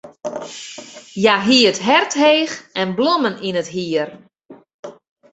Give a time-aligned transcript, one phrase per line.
[1.19, 4.09] Hja hie it hert heech en blommen yn it hier.